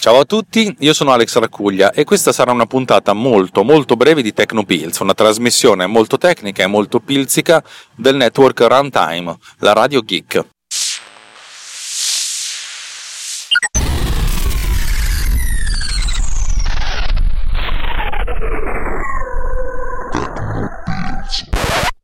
[0.00, 4.22] Ciao a tutti, io sono Alex Raccuglia e questa sarà una puntata molto molto breve
[4.22, 7.62] di Tecnopills, una trasmissione molto tecnica e molto pilzica
[7.96, 10.46] del network Runtime, la Radio Geek.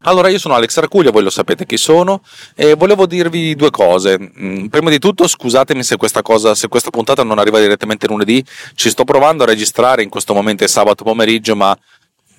[0.06, 2.22] Allora, io sono Alex Arcuglia, voi lo sapete chi sono,
[2.54, 4.16] e volevo dirvi due cose.
[4.40, 8.44] Mm, prima di tutto, scusatemi se questa, cosa, se questa puntata non arriva direttamente lunedì,
[8.76, 11.76] ci sto provando a registrare, in questo momento è sabato pomeriggio, ma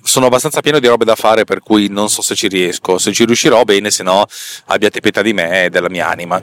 [0.00, 2.96] sono abbastanza pieno di robe da fare, per cui non so se ci riesco.
[2.96, 4.24] Se ci riuscirò, bene, se no
[4.66, 6.42] abbiate pietà di me e della mia anima.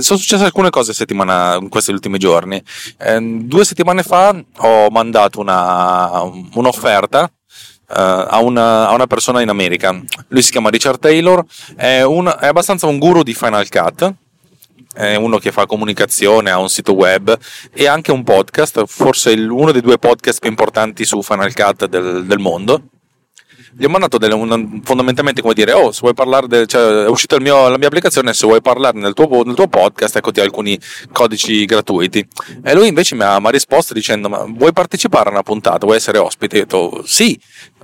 [0.00, 2.60] Sono successe alcune cose settimana, in questi ultimi giorni.
[2.98, 6.20] Eh, due settimane fa ho mandato una,
[6.54, 7.30] un'offerta
[7.88, 9.98] a, una, a, una, persona in America.
[10.28, 11.44] Lui si chiama Richard Taylor,
[11.76, 14.14] è, un, è, abbastanza un guru di Final Cut.
[14.92, 17.38] È uno che fa comunicazione, ha un sito web
[17.72, 22.24] e anche un podcast, forse uno dei due podcast più importanti su Final Cut del,
[22.26, 22.82] del mondo
[23.78, 27.08] gli ho mandato delle, un, fondamentalmente come dire, oh, se vuoi parlare, de, cioè, è
[27.08, 30.76] uscita la mia applicazione, se vuoi parlare nel tuo, nel tuo podcast, eccoti alcuni
[31.12, 32.26] codici gratuiti.
[32.64, 35.86] E lui invece mi ha, mi ha, risposto dicendo, ma vuoi partecipare a una puntata,
[35.86, 36.56] vuoi essere ospite?
[36.56, 37.38] Io ho detto, sì.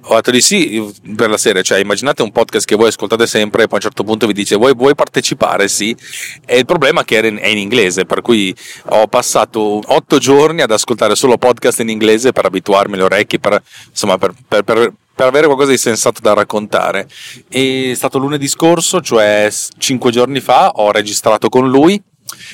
[0.06, 3.62] Ho detto di sì per la serie, cioè immaginate un podcast che voi ascoltate sempre
[3.62, 5.66] e poi a un certo punto vi dice vuoi, vuoi partecipare?
[5.68, 5.96] Sì.
[6.44, 8.54] E il problema è che è in, inglese, per cui
[8.90, 13.62] ho passato otto giorni ad ascoltare solo podcast in inglese per abituarmi le orecchie, per,
[13.88, 17.08] insomma, per, per, per per avere qualcosa di sensato da raccontare.
[17.48, 22.02] È stato lunedì scorso, cioè cinque giorni fa, ho registrato con lui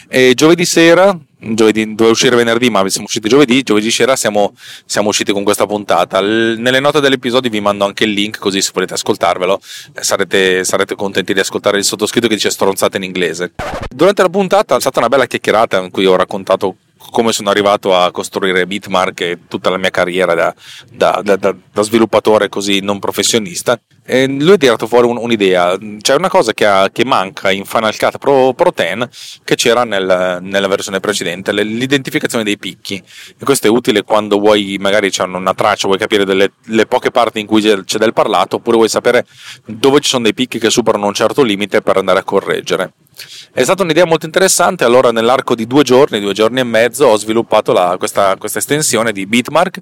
[0.09, 3.63] e giovedì sera, giovedì, doveva uscire venerdì, ma siamo usciti giovedì.
[3.63, 4.55] Giovedì sera siamo,
[4.85, 6.21] siamo usciti con questa puntata.
[6.21, 9.61] L- nelle note dell'episodio vi mando anche il link, così se volete ascoltarvelo,
[9.95, 13.53] eh, sarete, sarete, contenti di ascoltare il sottoscritto che dice stronzate in inglese.
[13.89, 16.77] Durante la puntata è stata una bella chiacchierata in cui ho raccontato
[17.11, 20.55] come sono arrivato a costruire Bitmark e tutta la mia carriera da,
[20.93, 21.37] da, da,
[21.73, 23.81] da sviluppatore così non professionista.
[24.05, 25.77] E lui ha tirato fuori un, un'idea.
[26.01, 29.85] C'è una cosa che, ha, che, manca in Final Cut Pro, Pro 10 che c'era
[29.85, 33.03] nel, nella versione precedente, l'identificazione dei picchi.
[33.39, 37.11] E questo è utile quando vuoi, magari c'è una traccia, vuoi capire delle le poche
[37.11, 39.27] parti in cui c'è del parlato, oppure vuoi sapere
[39.65, 42.93] dove ci sono dei picchi che superano un certo limite per andare a correggere.
[43.53, 47.17] È stata un'idea molto interessante, allora nell'arco di due giorni, due giorni e mezzo, ho
[47.17, 49.81] sviluppato la, questa, questa estensione di Bitmark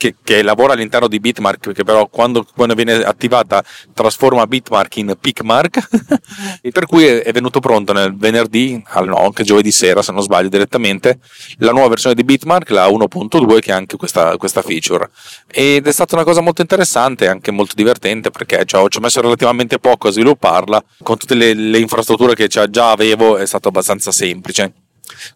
[0.00, 3.62] che, che, lavora all'interno di Bitmark, che però quando, quando viene attivata
[3.92, 5.88] trasforma Bitmark in Pickmark,
[6.62, 10.22] e per cui è, è, venuto pronto nel venerdì, no, anche giovedì sera se non
[10.22, 11.18] sbaglio direttamente,
[11.58, 15.10] la nuova versione di Bitmark, la 1.2, che ha anche questa, questa feature.
[15.46, 19.00] Ed è stata una cosa molto interessante e anche molto divertente perché cioè, ci ho
[19.02, 23.68] messo relativamente poco a svilupparla, con tutte le, le infrastrutture che già avevo è stato
[23.68, 24.79] abbastanza semplice.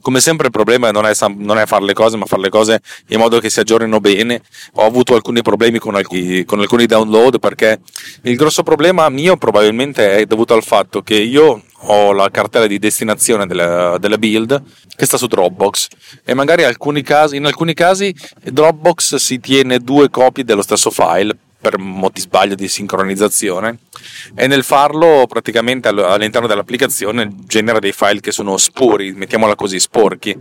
[0.01, 2.81] Come sempre il problema non è, non è, fare le cose, ma fare le cose
[3.09, 4.43] in modo che si aggiornino bene.
[4.75, 7.81] Ho avuto alcuni problemi con alcuni, con alcuni download perché
[8.23, 12.79] il grosso problema mio probabilmente è dovuto al fatto che io ho la cartella di
[12.79, 14.63] destinazione della, della, build
[14.97, 15.89] che sta su Dropbox
[16.25, 21.37] e magari alcuni casi, in alcuni casi Dropbox si tiene due copie dello stesso file
[21.65, 23.79] per moti sbaglio di sincronizzazione
[24.35, 30.37] e nel farlo praticamente all'interno dell'applicazione genera dei file che sono spuri, mettiamola così, sporchi.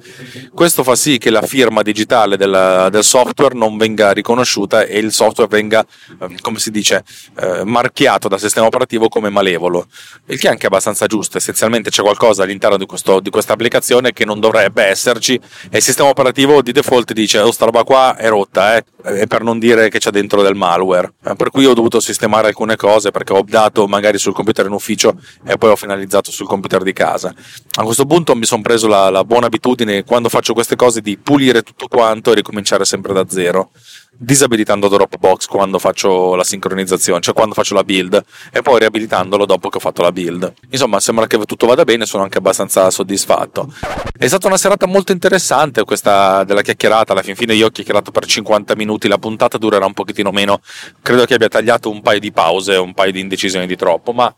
[0.53, 5.13] Questo fa sì che la firma digitale del, del software non venga riconosciuta e il
[5.13, 5.85] software venga,
[6.19, 7.05] ehm, come si dice,
[7.39, 9.87] eh, marchiato dal sistema operativo come malevolo,
[10.25, 11.37] il che è anche abbastanza giusto.
[11.37, 15.39] Essenzialmente c'è qualcosa all'interno di, questo, di questa applicazione che non dovrebbe esserci
[15.69, 19.27] e il sistema operativo di default dice oh sta roba qua è rotta, eh?
[19.27, 21.12] per non dire che c'è dentro del malware.
[21.25, 24.73] Eh, per cui ho dovuto sistemare alcune cose perché ho dato magari sul computer in
[24.73, 25.15] ufficio
[25.45, 27.33] e poi ho finalizzato sul computer di casa.
[27.79, 31.17] A questo punto mi sono preso la, la buona abitudine quando faccio queste cose di
[31.17, 33.71] pulire tutto quanto e ricominciare sempre da zero
[34.15, 39.69] disabilitando Dropbox quando faccio la sincronizzazione, cioè quando faccio la build e poi riabilitandolo dopo
[39.69, 40.53] che ho fatto la build.
[40.69, 43.73] Insomma, sembra che tutto vada bene, sono anche abbastanza soddisfatto.
[44.17, 48.11] È stata una serata molto interessante questa della chiacchierata, alla fin fine io ho chiacchierato
[48.11, 50.61] per 50 minuti, la puntata durerà un pochettino meno,
[51.01, 54.33] credo che abbia tagliato un paio di pause, un paio di indecisioni di troppo, ma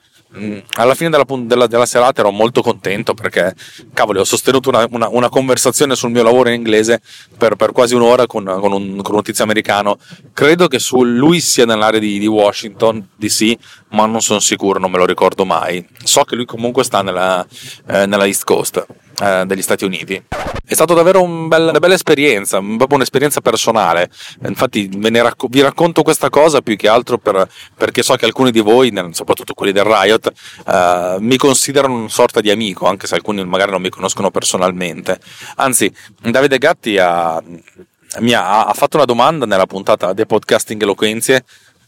[0.76, 3.54] alla fine della, della, della, serata ero molto contento perché,
[3.94, 7.02] cavolo, ho sostenuto una, una, una conversazione sul mio lavoro in inglese
[7.38, 9.98] per, per quasi un'ora con, con, un, con, un, tizio americano.
[10.34, 13.56] Credo che su, lui sia nell'area di, di Washington DC,
[13.90, 15.86] ma non sono sicuro, non me lo ricordo mai.
[16.04, 17.46] So che lui comunque sta nella,
[17.88, 18.86] eh, nella East Coast.
[19.22, 20.22] Eh, degli Stati Uniti.
[20.68, 24.10] È stata davvero un bel, una bella esperienza, proprio un'esperienza personale.
[24.46, 28.62] Infatti racco- vi racconto questa cosa più che altro per, perché so che alcuni di
[28.62, 30.32] voi, soprattutto quelli del Riot,
[30.68, 35.20] eh, mi considerano una sorta di amico, anche se alcuni magari non mi conoscono personalmente.
[35.58, 41.44] Anzi, Davide Gatti ha, ha, ha fatto una domanda nella puntata The Podcasting Eloquenzie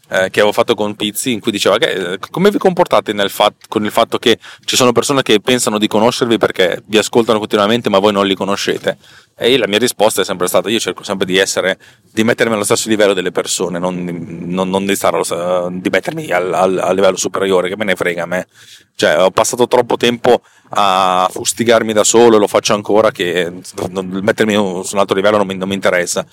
[0.10, 3.66] eh, che avevo fatto con Pizzi in cui diceva che, eh, come vi comportate fat-
[3.68, 7.90] con il fatto che ci sono persone che pensano di conoscervi perché vi ascoltano continuamente
[7.90, 8.98] ma voi non li conoscete?
[9.36, 11.78] E la mia risposta è sempre stata io cerco sempre di essere
[12.12, 16.54] di mettermi allo stesso livello delle persone non, non, non di, allo, di mettermi al,
[16.54, 18.48] al, al, livello superiore che me ne frega a me.
[18.96, 23.52] Cioè ho passato troppo tempo a fustigarmi da solo e lo faccio ancora che
[23.90, 26.26] non, mettermi su un altro livello non mi, non mi interessa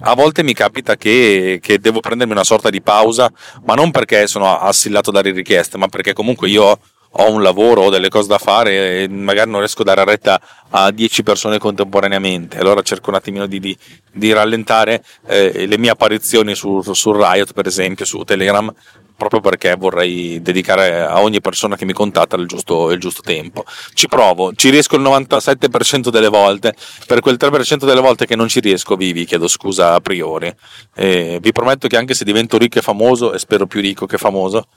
[0.00, 3.30] a volte mi capita che, che, devo prendermi una sorta di pausa,
[3.64, 6.78] ma non perché sono assillato dalle richieste, ma perché comunque io
[7.10, 10.40] ho un lavoro, ho delle cose da fare e magari non riesco a dare retta
[10.70, 12.58] a 10 persone contemporaneamente.
[12.58, 13.76] Allora cerco un attimino di, di,
[14.12, 18.72] di rallentare eh, le mie apparizioni su, su Riot, per esempio, su Telegram,
[19.18, 23.64] proprio perché vorrei dedicare a ogni persona che mi contatta il giusto, il giusto tempo.
[23.92, 26.72] Ci provo, ci riesco il 97% delle volte,
[27.04, 30.54] per quel 3% delle volte che non ci riesco vi, vi chiedo scusa a priori.
[30.94, 34.18] E vi prometto che anche se divento ricco e famoso, e spero più ricco che
[34.18, 34.68] famoso,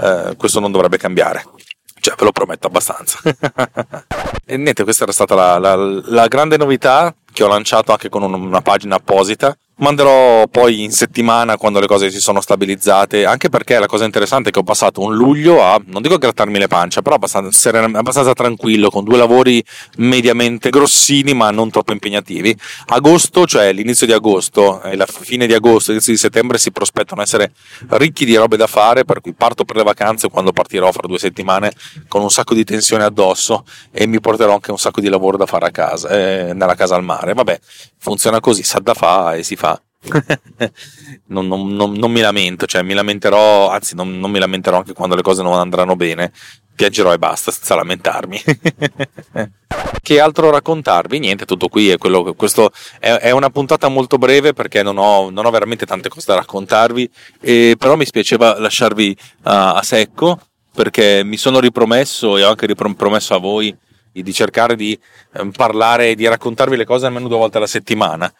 [0.00, 1.44] eh, questo non dovrebbe cambiare.
[2.00, 3.20] Cioè, ve lo prometto abbastanza.
[4.44, 8.22] e niente, questa era stata la, la, la grande novità che ho lanciato anche con
[8.22, 13.76] una pagina apposita Manderò poi in settimana quando le cose si sono stabilizzate, anche perché
[13.76, 17.02] la cosa interessante è che ho passato un luglio a, non dico grattarmi le pancia,
[17.02, 19.64] però abbastanza, abbastanza tranquillo, con due lavori
[19.96, 22.56] mediamente grossini ma non troppo impegnativi.
[22.86, 27.20] Agosto, cioè l'inizio di agosto e la fine di agosto, l'inizio di settembre si prospettano
[27.20, 27.50] essere
[27.88, 31.18] ricchi di robe da fare, per cui parto per le vacanze quando partirò fra due
[31.18, 31.72] settimane
[32.06, 35.46] con un sacco di tensione addosso e mi porterò anche un sacco di lavoro da
[35.46, 37.23] fare a casa, eh, nella casa al mare.
[37.32, 37.58] Vabbè,
[37.96, 39.80] funziona così, sa da fa e si fa
[41.28, 45.14] non, non, non, non, mi lamento, cioè mi lamenterò, anzi non, mi lamenterò anche quando
[45.14, 46.32] le cose non andranno bene,
[46.74, 48.42] piangerò e basta senza lamentarmi.
[50.02, 51.18] che altro raccontarvi?
[51.18, 55.30] Niente, tutto qui è quello, questo è, è una puntata molto breve perché non ho,
[55.32, 57.10] ho, veramente tante cose da raccontarvi,
[57.40, 60.38] e, però mi spiaceva lasciarvi uh, a secco
[60.74, 63.74] perché mi sono ripromesso e ho anche ripromesso a voi
[64.22, 64.98] di cercare di
[65.32, 68.32] eh, parlare, di raccontarvi le cose almeno due volte alla settimana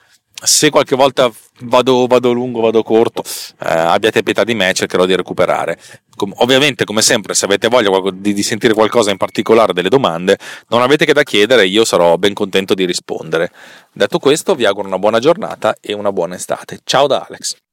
[0.42, 1.30] se qualche volta
[1.60, 3.22] vado, vado lungo, vado corto,
[3.60, 5.78] eh, abbiate pietà di me, cercherò di recuperare.
[6.16, 10.38] Com- ovviamente, come sempre, se avete voglia di, di, sentire qualcosa in particolare delle domande,
[10.68, 13.50] non avete che da chiedere, io sarò ben contento di rispondere.
[13.92, 16.80] Detto questo, vi auguro una buona giornata e una buona estate.
[16.84, 17.63] Ciao da Alex.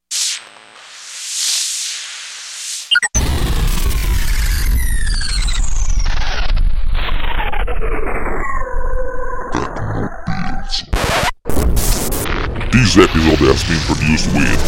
[12.71, 14.62] This episode has been produced with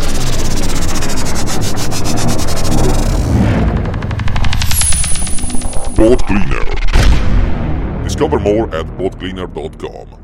[5.95, 8.03] Pod Cleaner.
[8.03, 10.23] Discover more at podcleaner.com.